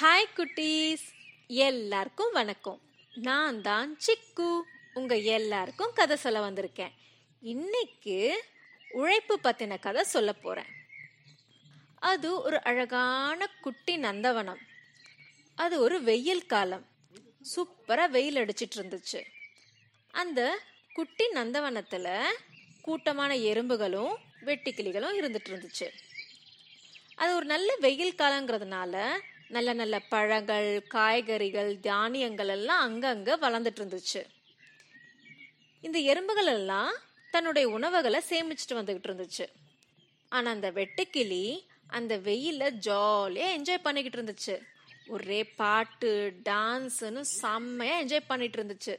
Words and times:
Hi 0.00 0.30
குட்டீஸ். 0.36 1.04
எல்லாருக்கும் 1.46 2.32
வணக்கம். 2.32 2.80
நான் 3.14 3.62
தான் 3.62 3.98
சிக்கு. 4.06 4.60
உங்க 4.94 5.16
எல்லாருக்கும் 5.16 5.92
கதை 5.94 6.16
சொல்ல 6.16 6.50
வந்திருக்கேன். 6.50 6.90
இன்னைக்கு 7.40 8.44
உழைப்பு 8.90 9.38
பத்தின 9.42 9.78
கதை 9.78 10.02
சொல்ல 10.02 10.32
போறேன். 10.32 10.66
அது 11.94 12.42
ஒரு 12.42 12.62
அழகான 12.62 13.46
குட்டி 13.60 13.98
நந்தவனம். 13.98 14.60
அது 15.54 15.80
ஒரு 15.80 16.02
வெயில் 16.02 16.46
காலம். 16.46 16.86
சூப்பரா 17.56 18.08
வெயில் 18.08 18.36
அடிச்சிட்டு 18.36 18.76
இருந்துச்சு. 18.76 19.24
அந்த 20.10 20.58
குட்டி 20.92 21.26
நந்தவனத்துல 21.34 22.22
கூட்டமான 22.82 23.34
எறும்புகளும் 23.34 24.16
வெட்டிக்கிளிகளும் 24.44 25.18
இருந்துட்டு 25.20 25.48
இருந்துச்சு. 25.48 25.90
அது 27.14 27.34
ஒரு 27.34 27.46
நல்ல 27.46 27.76
வெயில் 27.76 28.14
காலங்கிறதுனால 28.14 29.18
நல்ல 29.50 29.72
நல்ல 29.72 29.96
பழங்கள் 30.08 30.82
காய்கறிகள் 30.88 31.80
தானியங்கள் 31.80 32.48
எல்லாம் 32.48 32.84
அங்கங்க 32.86 33.30
வளர்ந்துட்டு 33.36 33.80
இருந்துச்சு 33.80 34.22
இந்த 35.84 35.98
எறும்புகள் 35.98 36.46
எல்லாம் 36.46 36.94
தன்னுடைய 37.30 37.68
உணவுகளை 37.68 38.20
சேமிச்சுட்டு 38.30 38.78
வந்துகிட்டு 38.78 39.08
இருந்துச்சு 39.08 39.46
ஆனா 40.32 40.50
அந்த 40.50 40.70
வெட்டுக்கிளி 40.70 41.44
அந்த 41.90 42.18
வெயில 42.18 42.70
ஜாலியா 42.86 43.48
என்ஜாய் 43.56 43.84
பண்ணிக்கிட்டு 43.84 44.18
இருந்துச்சு 44.18 44.56
ஒரே 45.08 45.40
பாட்டு 45.56 46.10
டான்ஸ்னு 46.44 47.20
செம்மையா 47.20 47.96
என்ஜாய் 48.00 48.28
பண்ணிட்டு 48.28 48.58
இருந்துச்சு 48.62 48.94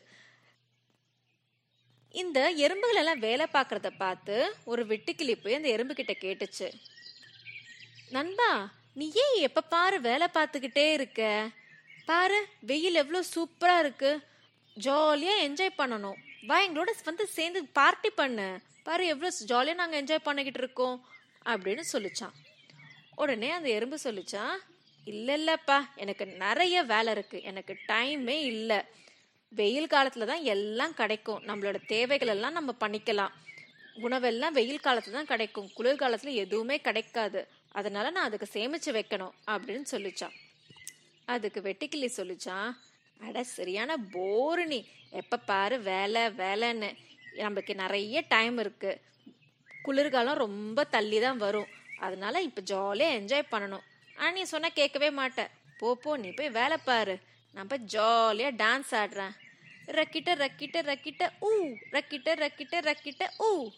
இந்த 2.16 2.40
எறும்புகள் 2.58 2.96
எல்லாம் 2.96 3.20
வேலை 3.20 3.46
பார்க்கறத 3.54 3.90
பார்த்து 3.98 4.36
ஒரு 4.64 4.86
வெட்டுக்கிளி 4.86 5.42
போய் 5.42 5.54
அந்த 5.54 5.70
எறும்பு 5.70 5.94
கிட்ட 5.94 6.14
கேட்டுச்சு. 6.14 6.68
நண்பா 8.12 8.52
நீ 9.00 9.06
ஏன் 9.24 9.36
எப்ப 9.48 9.64
பாரு 9.74 9.98
வேலை 10.08 10.28
பார்த்துக்கிட்டே 10.36 10.86
இருக்க? 10.94 11.22
பாரு 12.10 12.38
வெயில் 12.70 13.00
எவ்வளோ 13.02 13.20
சூப்பரா 13.34 13.76
இருக்கு. 13.84 14.12
ஜாலியா 14.78 15.34
என்ஜாய் 15.48 15.80
பண்ணணும். 15.82 16.18
வா 16.50 16.56
எங்களோட 16.66 16.92
வந்து 17.10 17.26
சேர்ந்து 17.36 17.60
பார்ட்டி 17.80 18.10
பண்ணு. 18.20 18.48
பாரு 18.88 19.06
எவ்வளோ 19.14 19.30
ஜாலியாக 19.52 19.80
நாங்கள் 19.82 20.00
என்ஜாய் 20.02 20.28
பண்ணிக்கிட்டு 20.28 20.62
இருக்கோம் 20.64 20.98
அப்படின்னு 21.52 21.84
சொல்லிச்சான். 21.94 22.36
உடனே 23.16 23.50
அந்த 23.58 23.70
எறும்பு 23.78 23.98
சொல்லிச்சான் 24.06 24.56
இல்லை 25.08 25.36
இல்லைப்பா 25.40 25.78
எனக்கு 26.04 26.26
நிறைய 26.46 26.84
வேலை 26.94 27.12
இருக்குது 27.18 27.46
எனக்கு 27.52 27.74
டைமே 27.92 28.38
இல்லை. 28.54 28.80
வெயில் 29.52 29.94
காலத்தில் 29.96 30.30
தான் 30.32 30.48
எல்லாம் 30.56 30.98
கிடைக்கும். 31.02 31.44
நம்மளோட 31.50 31.78
தேவைகள் 31.94 32.34
எல்லாம் 32.36 32.58
நம்ம 32.60 32.74
பண்ணிக்கலாம். 32.84 33.36
உணவெல்லாம் 34.06 34.58
வெயில் 34.60 34.86
காலத்தில் 34.88 35.18
தான் 35.20 35.32
கிடைக்கும். 35.34 35.70
குளிர்காலத்தில் 35.78 36.40
எதுவுமே 36.46 36.78
கிடைக்காது. 36.88 37.42
அதனால 37.72 38.10
நான் 38.10 38.24
அதுக்கு 38.24 38.60
சேமிச்சு 38.60 38.86
வைக்கணும் 38.86 39.32
அப்படின்னு 39.48 39.84
சொல்லிச்சான். 39.92 40.34
அதுக்கு 41.26 41.62
வெட்டிக்கிளி 41.62 42.10
சொல்லிச்சான் 42.18 42.78
அட 43.20 43.44
சரியான 43.44 43.98
போரு 43.98 44.66
நீ. 44.66 44.86
எப்ப 45.10 45.38
பாரு 45.38 45.80
வேலை 45.80 46.22
வேலைன்னு. 46.22 46.96
நம்மளுக்கு 47.36 47.74
நிறைய 47.74 48.24
டைம் 48.28 48.58
இருக்கு. 48.58 49.02
குளிர்காலம் 49.82 50.38
ரொம்ப 50.38 50.84
தள்ளி 50.84 51.20
தான் 51.20 51.38
வரும். 51.38 51.68
அதனால 52.00 52.42
இப்ப 52.42 52.62
ஜாலியா 52.62 52.98
என்ஜாய் 52.98 53.44
பண்ணணும். 53.52 53.84
ஆனா 54.16 54.32
நீ 54.32 54.44
சொன்னா 54.44 54.68
கேட்கவே 54.70 55.10
மாட்டேன் 55.10 55.48
போ 55.78 55.96
போ 55.96 56.18
நீ 56.18 56.30
போய் 56.30 56.50
வேலை 56.50 56.78
பாரு. 56.86 57.20
நான் 57.54 57.68
போய் 57.68 57.86
ஜாலியா 57.92 58.56
டான்ஸ் 58.56 58.92
ஆடுறேன். 58.92 59.32
ரக்கிட்ட 59.86 60.36
ரக்கிட்ட 60.36 60.82
ரக்கிட்ட 60.82 61.30
ஊ. 61.42 61.76
ரக்கிட்ட 61.92 62.36
ரக்கிட்ட 62.36 62.94
ரக்கிட்ட 62.94 63.30
ஊ. 63.40 63.72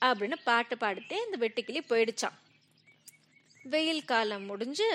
அப்படின்னு 0.00 0.34
பாட்டு 0.44 0.76
பாடிட்டே 0.76 1.16
இந்த 1.24 1.36
வெட்டுக்கிளி 1.40 1.80
போயிடுச்சான். 1.88 2.45
வெயில் 3.72 4.08
காலம் 4.10 4.44
முடிஞ்சு 4.50 4.88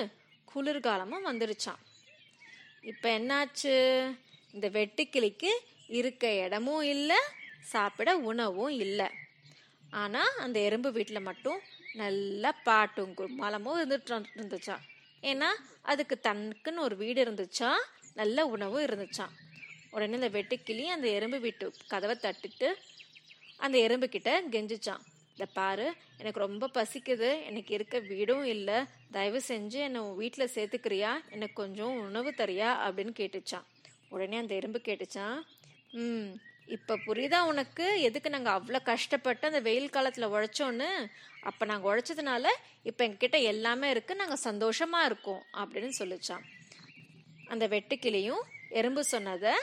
குளிர்காலமும் 0.52 1.28
வந்துருச்சான் 1.30 1.82
இப்போ 2.92 3.08
என்னாச்சு? 3.18 3.74
இந்த 4.54 4.68
வெட்டுக்கிளிக்கு 4.78 5.52
இருக்க 6.00 6.32
இடமும் 6.44 6.86
இல்லை 6.94 7.20
சாப்பிட 7.72 8.10
உணவும் 8.30 8.74
இல்லை. 8.86 9.08
ஆனால் 10.02 10.38
அந்த 10.44 10.58
எறும்பு 10.68 10.90
வீட்டில் 10.98 11.28
மட்டும் 11.30 11.60
நல்லா 12.02 12.52
பாட்டும் 12.68 13.14
மலமும் 13.42 13.80
இருந்துட்டு 13.80 14.20
இருந்துச்சான் 14.40 14.84
ஏன்னா 15.32 15.50
அதுக்கு 15.92 16.16
தனக்குன்னு 16.28 16.86
ஒரு 16.88 16.96
வீடு 17.02 17.20
இருந்துச்சா? 17.26 17.72
நல்ல 18.20 18.46
உணவும் 18.54 18.86
இருந்துச்சான் 18.88 19.34
உடனே 19.94 20.18
இந்த 20.20 20.30
வெட்டுக்கிளி 20.38 20.86
அந்த 20.96 21.08
எறும்பு 21.18 21.38
வீட்டு 21.46 21.66
கதவை 21.94 22.16
தட்டிட்டு 22.26 22.70
அந்த 23.66 23.76
எறும்பு 23.86 24.08
கிட்ட 24.10 24.32
கெஞ்சிச்சான் 24.54 25.04
இந்த 25.32 25.46
பாரு 25.54 25.94
எனக்கு 26.18 26.40
ரொம்ப 26.40 26.70
பசிக்குது 26.74 27.30
எனக்கு 27.46 27.74
இருக்க 27.74 28.00
வீடும் 28.00 28.44
இல்லை. 28.44 28.84
தயவு 29.12 29.42
செஞ்சு 29.48 29.80
என்னை 29.88 30.02
உன் 30.02 30.16
வீட்டில் 30.16 30.54
சேர்த்துக்கிறியா? 30.56 31.12
எனக்கு 31.30 31.54
கொஞ்சம் 31.54 32.00
உணவு 32.00 32.34
தரியா? 32.34 32.70
அப்படின்னு 32.88 33.14
கேட்டுச்சான். 33.20 33.66
உடனே 34.10 34.38
அந்த 34.38 34.56
எறும்பு 34.56 34.82
கேட்டுச்சான் 34.84 35.38
ம் 35.94 36.32
இப்போ 36.68 36.94
புரியுதா 37.06 37.40
உனக்கு? 37.52 38.02
எதுக்கு 38.02 38.30
நாங்கள் 38.30 38.54
அவ்வளோ 38.54 38.80
கஷ்டப்பட்டு 38.84 39.48
அந்த 39.48 39.60
வெயில் 39.60 39.90
காலத்தில் 39.90 40.32
உழைச்சோன்னு? 40.34 40.90
அப்போ 41.42 41.66
நாங்கள் 41.66 41.90
உழைச்சதுனால 41.92 42.46
இப்போ 42.84 43.08
எங்ககிட்ட 43.08 43.42
எல்லாமே 43.42 43.94
இருக்குது 43.94 44.22
நாங்கள் 44.22 44.46
சந்தோஷமாக 44.50 45.06
இருக்கோம் 45.06 45.44
அப்படின்னு 45.54 45.92
சொல்லிச்சான். 46.00 46.46
அந்த 47.48 47.68
வெட்டுக்கிளியும் 47.68 48.44
எறும்பு 48.70 49.04
சொன்னதை 49.04 49.54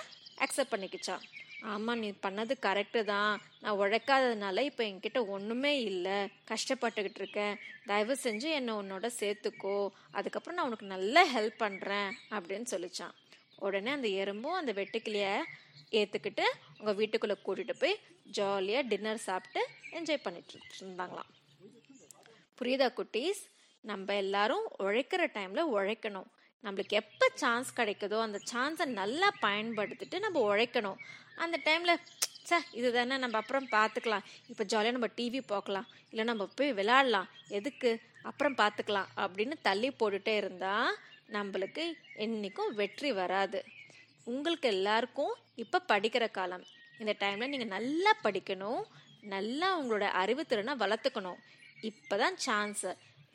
அக்செப்ட் 0.44 0.72
பண்ணிக்கிச்சான். 0.74 1.22
ஆமாம் 1.62 1.98
நீ 1.98 2.10
பண்ணது 2.10 2.52
கரெக்டு 2.62 3.04
தான். 3.04 3.40
நான் 3.60 3.78
உழைக்காததுனால 3.78 4.60
இப்போ 4.60 4.84
என்கிட்ட 4.84 5.26
ஒன்றுமே 5.26 5.82
இல்லை. 5.82 6.28
கஷ்டப்பட்டுக்கிட்டு 6.48 7.18
இருக்கேன். 7.18 7.58
தயவு 7.86 8.18
செஞ்சு 8.22 8.42
என்னை 8.42 8.74
உன்னோட 8.74 9.10
சேர்த்துக்கோ. 9.20 9.88
அதுக்கப்புறம் 10.10 10.58
நான் 10.58 10.66
உனக்கு 10.66 10.86
நல்லா 10.86 11.24
ஹெல்ப் 11.36 11.58
பண்ணுறேன் 11.58 12.10
அப்படின்னு 12.30 12.66
சொல்லிச்சான். 12.70 13.10
உடனே 13.56 13.90
அந்த 13.90 14.08
எறும்பும் 14.08 14.58
அந்த 14.58 14.72
வெட்டுக்கிளியை 14.72 15.42
ஏற்றுக்கிட்டு 15.90 16.42
உங்கள் 16.78 16.94
வீட்டுக்குள்ளே 16.94 17.36
கூட்டிகிட்டு 17.46 17.74
போய் 17.78 17.98
ஜாலியாக 18.22 18.88
டின்னர் 18.88 19.16
சாப்பிட்டு 19.16 19.66
என்ஜாய் 19.90 20.22
பண்ணிட்டு 20.22 20.58
இருந்தாங்களாம். 20.80 21.30
புரியுதா 22.60 22.88
குட்டீஸ்? 22.96 23.46
நம்ம 23.80 24.14
எல்லாரும் 24.14 24.68
உழைக்கிற 24.78 25.26
டைமில் 25.26 25.70
உழைக்கணும். 25.74 26.26
நம்மளுக்கு 26.64 26.94
எப்போ 27.02 27.26
சான்ஸ் 27.42 27.70
கிடைக்குதோ 27.78 28.18
அந்த 28.26 28.38
சான்ஸை 28.52 28.86
நல்லா 29.00 29.28
பயன்படுத்திட்டு 29.46 30.18
நம்ம 30.24 30.40
உழைக்கணும். 30.50 30.98
அந்த 31.44 31.56
டைமில் 31.66 32.02
சே 32.48 32.58
இது 32.78 32.88
தானே 32.96 33.16
நம்ம 33.22 33.36
அப்புறம் 33.42 33.66
பார்த்துக்கலாம் 33.76 34.26
இப்போ 34.50 34.62
ஜாலியாக 34.72 34.96
நம்ம 34.96 35.08
டிவி 35.18 35.40
பார்க்கலாம் 35.52 35.88
இல்லை 36.10 36.24
நம்ம 36.30 36.44
போய் 36.58 36.70
விளையாடலாம். 36.78 37.28
எதுக்கு? 37.58 37.90
அப்புறம் 38.28 38.56
பார்த்துக்கலாம் 38.60 39.10
அப்படின்னு 39.22 39.56
தள்ளி 39.68 39.88
போட்டுட்டே 40.00 40.34
இருந்தால் 40.42 40.96
நம்மளுக்கு 41.36 41.84
என்றைக்கும் 42.24 42.72
வெற்றி 42.80 43.10
வராது. 43.20 43.60
உங்களுக்கு 44.32 44.68
எல்லாருக்கும் 44.76 45.34
இப்போ 45.64 45.78
படிக்கிற 45.92 46.24
காலம். 46.38 46.64
இந்த 47.02 47.12
டைமில் 47.22 47.52
நீங்கள் 47.52 47.74
நல்லா 47.76 48.12
படிக்கணும். 48.24 48.82
நல்லா 49.34 49.68
உங்களோட 49.80 50.06
அறிவுத்திறனை 50.22 50.74
வளர்த்துக்கணும். 50.82 51.38
இப்போ 51.90 52.14
தான் 52.22 52.36
சான்ஸு 52.46 52.90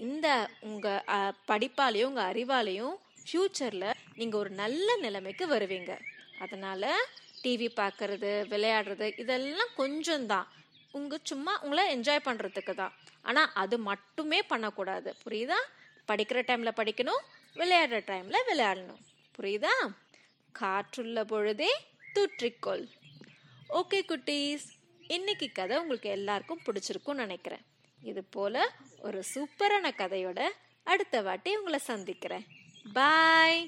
இந்த 0.08 0.28
உங்கள் 0.70 1.34
படிப்பாலையும் 1.50 2.10
உங்கள் 2.12 2.30
அறிவாலையும் 2.32 2.96
ஃப்யூச்சரில் 3.26 3.90
நீங்கள் 4.20 4.40
ஒரு 4.40 4.50
நல்ல 4.62 4.96
நிலைமைக்கு 5.06 5.46
வருவீங்க. 5.54 5.92
அதனால் 6.44 6.90
டிவி 7.44 7.68
பார்க்கறது 7.80 8.32
விளையாடுறது 8.52 9.08
இதெல்லாம் 9.22 9.72
கொஞ்சம் 9.82 10.26
தான் 10.34 10.48
உங்கள் 10.98 11.26
சும்மா 11.32 11.54
உங்களை 11.64 11.84
என்ஜாய் 11.96 12.28
பண்ணுறதுக்கு 12.28 12.74
தான். 12.82 12.94
ஆனால் 13.30 13.52
அது 13.62 13.76
மட்டுமே 13.90 14.40
பண்ணக்கூடாது. 14.52 15.10
புரியுதா? 15.26 15.60
படிக்கிற 16.10 16.40
டைமில் 16.50 16.78
படிக்கணும் 16.80 17.24
விளையாடுற 17.60 18.00
டைமில் 18.12 18.48
விளையாடணும். 18.50 19.02
புரியுதா? 19.38 19.74
காற்றுள்ள 20.62 21.20
பொழுதே 21.34 21.72
தூற்றிக்கொள். 22.16 22.86
ஓகே 23.80 24.00
குட்டீஸ். 24.10 24.66
இன்னைக்கு 25.16 25.48
கதை 25.60 25.78
உங்களுக்கு 25.84 26.10
எல்லாருக்கும் 26.18 26.64
பிடிச்சிருக்கும்னு 26.66 27.24
நினைக்கிறேன். 27.26 27.64
இது 28.10 28.24
போல 28.36 28.66
ஒரு 29.08 29.20
சூப்பரான 29.34 29.92
கதையோட 30.02 30.42
அடுத்த 30.84 31.22
வாட்டி 31.28 31.52
உங்களை 31.60 31.80
சந்திக்கிறேன். 31.92 32.46
பாய் 32.86 33.60